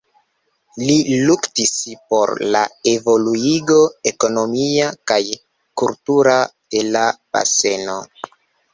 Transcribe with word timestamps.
Li 0.85 0.95
luktis 1.29 1.73
por 2.13 2.33
la 2.55 2.63
evoluigo 2.93 3.77
ekonomia 4.15 4.91
kaj 5.13 5.23
kultura 5.85 6.39
de 6.75 6.87
la 6.93 7.09
baseno. 7.35 8.05